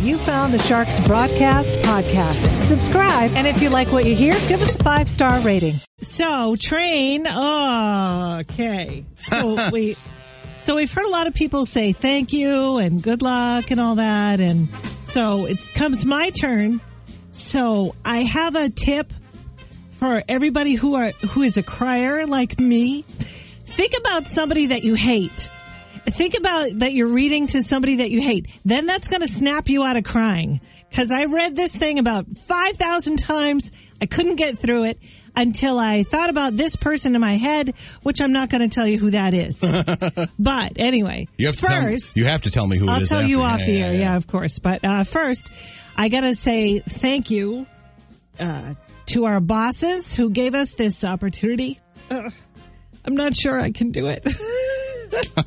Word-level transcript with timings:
You 0.00 0.16
found 0.16 0.54
the 0.54 0.58
Sharks 0.60 0.98
Broadcast 1.00 1.70
Podcast. 1.82 2.60
Subscribe, 2.62 3.32
and 3.34 3.46
if 3.46 3.60
you 3.60 3.68
like 3.68 3.92
what 3.92 4.06
you 4.06 4.16
hear, 4.16 4.32
give 4.48 4.62
us 4.62 4.74
a 4.74 4.82
five 4.82 5.10
star 5.10 5.38
rating. 5.40 5.74
So 6.00 6.56
train. 6.56 7.26
Oh, 7.28 8.38
okay. 8.40 9.04
So 9.18 9.68
we. 9.72 9.96
So 10.62 10.76
we've 10.76 10.90
heard 10.90 11.04
a 11.04 11.10
lot 11.10 11.26
of 11.26 11.34
people 11.34 11.66
say 11.66 11.92
thank 11.92 12.32
you 12.32 12.78
and 12.78 13.02
good 13.02 13.20
luck 13.20 13.70
and 13.70 13.78
all 13.78 13.96
that, 13.96 14.40
and 14.40 14.68
so 15.08 15.44
it 15.44 15.58
comes 15.74 16.06
my 16.06 16.30
turn. 16.30 16.80
So 17.32 17.94
I 18.02 18.22
have 18.22 18.56
a 18.56 18.70
tip 18.70 19.12
for 19.90 20.22
everybody 20.26 20.76
who 20.76 20.94
are 20.94 21.10
who 21.10 21.42
is 21.42 21.58
a 21.58 21.62
crier 21.62 22.26
like 22.26 22.58
me. 22.58 23.02
Think 23.66 23.92
about 23.98 24.26
somebody 24.26 24.66
that 24.66 24.82
you 24.82 24.94
hate. 24.94 25.50
Think 26.06 26.36
about 26.36 26.78
that 26.78 26.92
you're 26.92 27.08
reading 27.08 27.46
to 27.48 27.62
somebody 27.62 27.96
that 27.96 28.10
you 28.10 28.20
hate. 28.20 28.46
Then 28.64 28.86
that's 28.86 29.08
going 29.08 29.20
to 29.20 29.28
snap 29.28 29.68
you 29.68 29.84
out 29.84 29.96
of 29.96 30.04
crying. 30.04 30.60
Because 30.88 31.12
I 31.12 31.24
read 31.24 31.54
this 31.54 31.74
thing 31.74 31.98
about 32.00 32.26
5,000 32.36 33.16
times. 33.18 33.70
I 34.02 34.06
couldn't 34.06 34.36
get 34.36 34.58
through 34.58 34.84
it 34.86 34.98
until 35.36 35.78
I 35.78 36.02
thought 36.02 36.30
about 36.30 36.56
this 36.56 36.74
person 36.74 37.14
in 37.14 37.20
my 37.20 37.36
head, 37.36 37.74
which 38.02 38.20
I'm 38.20 38.32
not 38.32 38.48
going 38.48 38.68
to 38.68 38.74
tell 38.74 38.86
you 38.88 38.98
who 38.98 39.10
that 39.10 39.32
is. 39.32 39.60
but 40.38 40.72
anyway, 40.78 41.28
You 41.36 41.46
have 41.46 41.56
to 41.58 41.66
first, 41.66 42.14
tell, 42.14 42.22
you 42.22 42.28
have 42.28 42.42
to 42.42 42.50
tell 42.50 42.66
me 42.66 42.76
who 42.76 42.86
it 42.86 42.90
I'll 42.90 43.00
tell 43.02 43.22
you 43.22 43.42
after. 43.42 43.62
off 43.62 43.66
the 43.66 43.78
air. 43.80 43.94
Yeah, 43.94 44.16
of 44.16 44.26
course. 44.26 44.58
But 44.58 44.84
uh, 44.84 45.04
first, 45.04 45.52
I 45.96 46.08
got 46.08 46.22
to 46.22 46.34
say 46.34 46.80
thank 46.80 47.30
you 47.30 47.66
uh, 48.40 48.74
to 49.06 49.26
our 49.26 49.38
bosses 49.38 50.12
who 50.14 50.30
gave 50.30 50.54
us 50.56 50.72
this 50.72 51.04
opportunity. 51.04 51.78
Ugh, 52.10 52.32
I'm 53.04 53.14
not 53.14 53.36
sure 53.36 53.60
I 53.60 53.70
can 53.70 53.92
do 53.92 54.08
it. 54.08 54.26
Ah, 55.36 55.44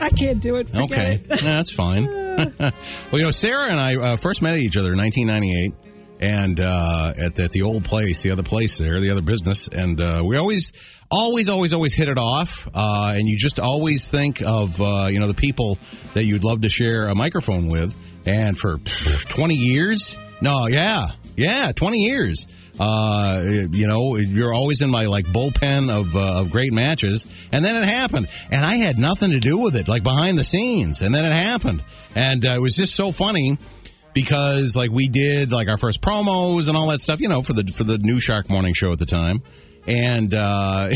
I 0.00 0.10
can't 0.10 0.40
do 0.40 0.56
it. 0.56 0.68
Forget 0.68 0.90
Okay, 0.92 1.14
it. 1.14 1.22
Yeah, 1.28 1.36
that's 1.36 1.72
fine. 1.72 2.06
well, 2.58 2.72
you 3.12 3.22
know, 3.24 3.30
Sarah 3.32 3.68
and 3.68 3.80
I 3.80 3.96
uh, 3.96 4.16
first 4.16 4.42
met 4.42 4.56
each 4.58 4.76
other 4.76 4.92
in 4.92 4.98
1998, 4.98 5.72
and 6.20 6.60
uh, 6.60 7.14
at, 7.18 7.34
the, 7.34 7.44
at 7.44 7.50
the 7.50 7.62
old 7.62 7.84
place, 7.84 8.22
the 8.22 8.30
other 8.30 8.44
place 8.44 8.78
there, 8.78 9.00
the 9.00 9.10
other 9.10 9.22
business, 9.22 9.66
and 9.68 10.00
uh, 10.00 10.22
we 10.24 10.36
always, 10.36 10.70
always, 11.10 11.48
always, 11.48 11.72
always 11.72 11.94
hit 11.94 12.08
it 12.08 12.16
off. 12.18 12.68
Uh, 12.72 13.14
and 13.16 13.26
you 13.28 13.36
just 13.36 13.58
always 13.58 14.08
think 14.08 14.40
of 14.42 14.80
uh, 14.80 15.08
you 15.10 15.18
know 15.18 15.26
the 15.26 15.34
people 15.34 15.78
that 16.14 16.24
you'd 16.24 16.44
love 16.44 16.60
to 16.60 16.68
share 16.68 17.06
a 17.08 17.14
microphone 17.14 17.68
with. 17.68 17.94
And 18.26 18.56
for 18.58 18.76
pff, 18.78 19.26
20 19.30 19.54
years, 19.54 20.14
no, 20.42 20.66
yeah, 20.68 21.08
yeah, 21.36 21.72
20 21.74 21.98
years. 21.98 22.46
Uh, 22.80 23.42
you 23.70 23.86
know, 23.86 24.16
you're 24.16 24.54
always 24.54 24.80
in 24.80 24.90
my 24.90 25.06
like 25.06 25.26
bullpen 25.26 25.90
of 25.90 26.14
uh, 26.14 26.40
of 26.40 26.50
great 26.50 26.72
matches, 26.72 27.26
and 27.50 27.64
then 27.64 27.76
it 27.82 27.84
happened, 27.84 28.28
and 28.50 28.64
I 28.64 28.74
had 28.74 28.98
nothing 28.98 29.30
to 29.30 29.40
do 29.40 29.58
with 29.58 29.74
it, 29.76 29.88
like 29.88 30.02
behind 30.02 30.38
the 30.38 30.44
scenes, 30.44 31.00
and 31.00 31.14
then 31.14 31.24
it 31.24 31.32
happened, 31.32 31.82
and 32.14 32.46
uh, 32.46 32.54
it 32.54 32.60
was 32.60 32.76
just 32.76 32.94
so 32.94 33.10
funny 33.10 33.58
because 34.14 34.76
like 34.76 34.90
we 34.90 35.08
did 35.08 35.52
like 35.52 35.68
our 35.68 35.76
first 35.76 36.00
promos 36.00 36.68
and 36.68 36.76
all 36.76 36.88
that 36.88 37.00
stuff, 37.00 37.20
you 37.20 37.28
know, 37.28 37.42
for 37.42 37.52
the 37.52 37.64
for 37.64 37.84
the 37.84 37.98
new 37.98 38.20
Shark 38.20 38.48
Morning 38.48 38.74
Show 38.74 38.92
at 38.92 38.98
the 38.98 39.06
time. 39.06 39.42
And 39.86 40.34
uh, 40.34 40.90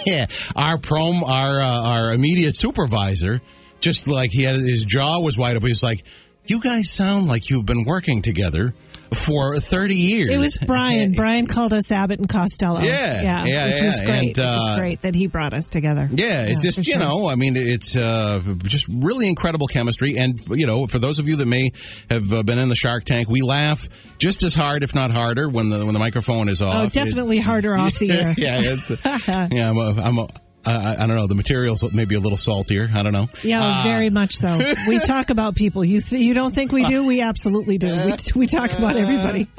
our 0.56 0.78
prom, 0.78 1.24
our 1.24 1.60
uh, 1.60 1.82
our 1.82 2.12
immediate 2.12 2.54
supervisor, 2.54 3.40
just 3.80 4.06
like 4.06 4.30
he 4.32 4.42
had 4.42 4.56
his 4.56 4.84
jaw 4.84 5.20
was 5.20 5.38
wide 5.38 5.56
open. 5.56 5.68
He 5.68 5.72
was 5.72 5.82
like, 5.82 6.04
"You 6.46 6.60
guys 6.60 6.90
sound 6.90 7.26
like 7.26 7.48
you've 7.48 7.64
been 7.64 7.84
working 7.84 8.22
together 8.22 8.74
for 9.12 9.56
thirty 9.58 9.96
years." 9.96 10.30
It 10.30 10.38
was 10.38 10.58
Brian. 10.58 11.12
Brian 11.16 11.46
called 11.46 11.72
us 11.72 11.90
Abbott 11.90 12.20
and 12.20 12.28
Costello. 12.28 12.80
Yeah, 12.80 13.22
yeah, 13.22 13.44
yeah, 13.44 13.66
which 13.74 13.82
was 13.82 14.00
great. 14.00 14.10
And, 14.10 14.38
it 14.38 14.40
was 14.40 14.68
uh, 14.68 14.78
great 14.78 15.02
that 15.02 15.14
he 15.14 15.26
brought 15.26 15.54
us 15.54 15.68
together. 15.68 16.08
Yeah, 16.10 16.42
it's 16.42 16.60
for 16.60 16.66
just 16.66 16.78
you 16.78 16.94
sure. 16.94 17.00
know, 17.00 17.28
I 17.28 17.34
mean, 17.34 17.56
it's 17.56 17.96
uh, 17.96 18.40
just 18.64 18.86
really 18.88 19.28
incredible 19.28 19.66
chemistry, 19.66 20.16
and 20.16 20.40
you 20.50 20.66
know, 20.66 20.86
for 20.86 20.98
those 20.98 21.18
of 21.18 21.28
you 21.28 21.36
that 21.36 21.46
may 21.46 21.72
have 22.10 22.32
uh, 22.32 22.42
been 22.42 22.58
in 22.58 22.68
the 22.68 22.76
Shark 22.76 23.04
Tank, 23.04 23.28
we 23.28 23.42
laugh 23.42 23.88
just 24.18 24.42
as 24.42 24.54
hard, 24.54 24.82
if 24.82 24.94
not 24.94 25.10
harder, 25.10 25.48
when 25.48 25.68
the 25.68 25.84
when 25.84 25.92
the 25.94 26.00
microphone 26.00 26.48
is 26.48 26.62
off. 26.62 26.74
Oh, 26.74 26.86
It- 26.86 26.92
definitely 26.92 27.38
harder 27.40 27.76
off 27.76 27.98
the 27.98 28.10
air. 28.12 28.34
yeah, 28.36 28.60
it's, 28.60 28.90
yeah, 29.28 29.70
I'm 29.70 29.76
a, 29.76 30.02
I'm 30.02 30.18
a, 30.18 30.28
I, 30.66 30.94
I 31.02 31.06
don't 31.06 31.16
know. 31.16 31.26
The 31.26 31.34
material's 31.34 31.84
maybe 31.92 32.14
a 32.14 32.20
little 32.20 32.38
saltier. 32.38 32.88
I 32.94 33.02
don't 33.02 33.12
know. 33.12 33.28
Yeah, 33.42 33.62
Uh, 33.62 33.82
very 33.84 34.10
much 34.10 34.34
so. 34.36 34.58
We 34.88 34.98
talk 34.98 35.30
about 35.30 35.54
people. 35.54 35.84
You 35.84 36.00
th- 36.00 36.20
you 36.20 36.34
don't 36.34 36.54
think 36.54 36.72
we 36.72 36.84
do? 36.84 37.06
We 37.06 37.20
absolutely 37.20 37.78
do. 37.78 37.86
We, 38.34 38.40
we 38.40 38.46
talk 38.46 38.72
about 38.72 38.96
everybody. 38.96 39.46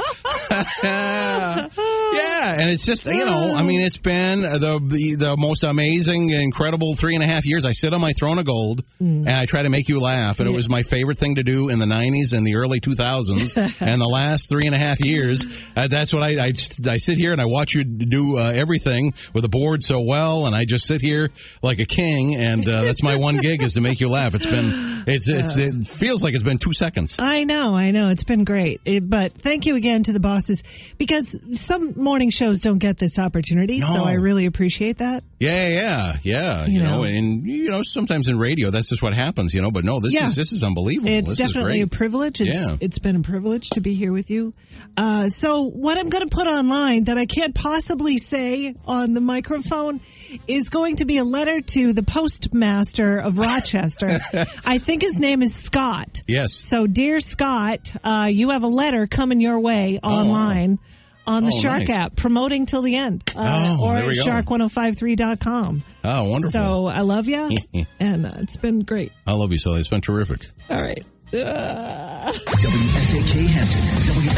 yeah, 2.56 2.62
and 2.62 2.70
it's 2.70 2.86
just 2.86 3.06
you 3.06 3.26
know, 3.26 3.56
I 3.56 3.62
mean, 3.64 3.82
it's 3.82 3.98
been 3.98 4.42
the 4.42 4.80
the, 4.86 5.16
the 5.16 5.36
most 5.38 5.64
amazing, 5.64 6.30
incredible 6.30 6.96
three 6.96 7.16
and 7.16 7.24
a 7.24 7.28
half 7.28 7.46
years. 7.46 7.66
I 7.66 7.74
sit 7.74 7.94
on 7.94 8.02
my 8.02 8.12
throne 8.12 8.40
of 8.40 8.46
gold 8.46 8.84
Mm. 9.02 9.28
and 9.28 9.30
I 9.30 9.46
try 9.46 9.62
to 9.64 9.70
make 9.70 9.90
you 9.90 10.00
laugh, 10.00 10.40
and 10.40 10.48
it 10.48 10.54
was 10.54 10.70
my 10.70 10.82
favorite 10.82 11.18
thing 11.18 11.36
to 11.36 11.44
do 11.44 11.68
in 11.70 11.80
the 11.80 11.86
'90s 11.86 12.32
and 12.34 12.46
the 12.48 12.56
early 12.56 12.80
2000s, 12.80 13.82
and 13.82 14.00
the 14.02 14.08
last 14.08 14.48
three 14.50 14.66
and 14.66 14.74
a 14.76 14.78
half 14.78 15.00
years. 15.04 15.46
Uh, 15.76 15.88
that's 15.88 16.14
what 16.14 16.24
I, 16.24 16.46
I 16.46 16.52
I 16.90 16.98
sit 16.98 17.18
here 17.18 17.32
and 17.34 17.42
I 17.42 17.46
watch 17.46 17.74
you 17.74 17.84
do 17.84 18.38
uh, 18.38 18.52
everything 18.56 19.14
with 19.34 19.42
the 19.44 19.50
board 19.50 19.84
so 19.84 20.02
well, 20.02 20.46
and 20.46 20.56
I 20.56 20.66
just 20.66 20.88
sit 20.88 21.02
here 21.02 21.30
like 21.62 21.80
a 21.80 21.86
king, 21.86 22.36
and 22.38 22.68
uh, 22.68 22.84
that's 22.84 23.04
my 23.04 23.16
one 23.16 23.38
gig 23.38 23.62
is 23.64 23.74
to 23.74 23.82
make 23.82 24.00
you 24.00 24.10
laugh. 24.10 24.34
It's 24.36 24.46
been 24.46 25.04
it's, 25.08 25.28
it's 25.30 25.58
it 25.58 25.88
feels 25.88 26.24
like 26.24 26.34
it's 26.34 26.44
been 26.44 26.58
two 26.58 26.74
seconds. 26.74 27.18
I 27.20 27.44
know, 27.44 27.76
I 27.76 27.92
know. 27.92 28.10
It's 28.10 28.24
been 28.24 28.44
great. 28.44 28.82
It- 28.86 29.10
but 29.10 29.34
thank 29.34 29.66
you 29.66 29.76
again 29.76 30.04
to 30.04 30.14
the 30.14 30.20
bosses 30.20 30.64
because 30.98 31.38
some 31.54 31.94
morning 31.96 32.30
shows 32.46 32.62
don't 32.62 32.78
get 32.80 32.98
this 32.98 33.18
opportunity. 33.20 33.82
So 33.82 34.04
I 34.04 34.14
really 34.14 34.46
appreciate 34.46 35.00
that. 35.00 35.24
Yeah, 35.40 35.68
yeah, 35.68 36.14
yeah. 36.24 36.66
You, 36.66 36.74
You 36.74 36.84
know, 36.84 36.98
know. 36.98 37.04
and 37.04 37.46
you 37.46 37.70
know, 37.70 37.82
sometimes 37.84 38.28
in 38.28 38.38
radio, 38.40 38.70
that's 38.70 38.90
just 38.90 39.02
what 39.02 39.14
happens. 39.14 39.54
You 39.54 39.62
know, 39.62 39.72
but 39.72 39.84
no, 39.84 40.00
this 40.00 40.14
Yeah. 40.14 40.26
is 40.26 40.36
this 40.36 40.52
is 40.52 40.64
unbelievable. 40.64 41.10
It's 41.12 41.30
this 41.30 41.38
definitely 41.38 41.82
a 41.82 41.88
privilege. 41.88 42.42
It's, 42.42 42.54
Yeah. 42.54 42.78
it's 42.80 43.00
been 43.00 43.16
a 43.18 43.22
privilege 43.22 43.70
to 43.72 43.82
be 43.82 43.94
here 43.96 44.12
with 44.12 44.30
you. 44.30 44.54
Uh, 44.98 45.28
so 45.28 45.64
what 45.64 45.98
I'm 45.98 46.10
going 46.10 46.28
to 46.28 46.34
put 46.34 46.48
online 46.48 47.06
that 47.06 47.18
I 47.18 47.26
can't 47.26 47.54
possibly 47.56 48.18
say 48.18 48.76
on 48.86 49.14
the 49.14 49.22
microphone 49.22 50.00
is 50.48 50.70
going 50.70 50.98
to 50.98 51.06
be 51.06 51.18
a 51.18 51.24
letter 51.26 51.62
to 51.62 51.94
the 51.94 52.04
postmaster 52.04 53.18
of 53.18 53.38
Rochester. 53.50 54.20
I 54.66 54.78
think 54.78 55.02
his 55.02 55.18
name 55.20 55.42
is 55.42 55.54
Scott. 55.56 56.24
Yes. 56.28 56.54
So 56.54 56.88
dear 56.88 57.20
Scott, 57.20 57.94
uh, 58.04 58.30
you 58.32 58.52
have 58.52 58.64
a 58.64 58.68
letter 58.68 59.08
coming 59.08 59.42
your 59.42 59.60
way 59.60 60.00
online. 60.02 60.80
On 61.28 61.44
the 61.44 61.52
Oh, 61.54 61.60
Shark 61.62 61.80
nice. 61.82 61.90
app, 61.90 62.16
promoting 62.16 62.66
till 62.68 62.82
the 62.84 62.96
end, 62.96 63.24
uh, 63.36 63.78
Oh, 63.80 63.84
or 63.86 63.94
there 63.96 64.04
at 64.04 64.08
we 64.10 64.16
go. 64.16 64.26
shark1053.com. 64.26 65.84
Oh, 66.04 66.24
wonderful. 66.30 66.52
So 66.52 66.86
I 66.86 67.02
love 67.02 67.28
you, 67.28 67.50
and 68.00 68.26
uh, 68.28 68.32
it's 68.40 68.58
been 68.58 68.82
great. 68.82 69.12
I 69.26 69.34
love 69.34 69.52
you, 69.52 69.58
Sally. 69.58 69.80
It's 69.80 69.90
been 69.90 70.02
terrific. 70.02 70.42
All 70.70 70.82
right. 70.82 71.04
Uh, 71.34 72.32
WSHK 72.32 73.48
Hampton, 73.48 74.30